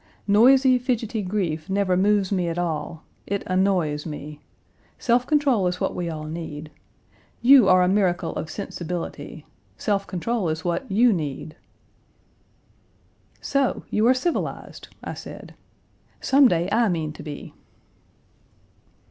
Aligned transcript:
Noisy, 0.25 0.79
fidgety 0.79 1.21
grief 1.21 1.69
never 1.69 1.95
moves 1.95 2.31
me 2.31 2.47
at 2.47 2.57
all; 2.57 3.03
it 3.27 3.43
annoys 3.45 4.03
me. 4.03 4.39
Self 4.97 5.27
control 5.27 5.67
is 5.67 5.79
what 5.79 5.93
we 5.93 6.09
all 6.09 6.23
need. 6.23 6.71
You 7.43 7.69
are 7.69 7.83
a 7.83 7.87
miracle 7.87 8.35
of 8.35 8.49
sensibility; 8.49 9.45
self 9.77 10.07
control 10.07 10.49
is 10.49 10.65
what 10.65 10.89
you 10.91 11.13
need." 11.13 11.55
"So 13.41 13.83
you 13.91 14.07
are 14.07 14.15
civilized!" 14.15 14.87
I 15.03 15.13
said. 15.13 15.53
"Some 16.19 16.47
day 16.47 16.67
I 16.71 16.89
mean 16.89 17.13
to 17.13 17.21
be." 17.21 17.53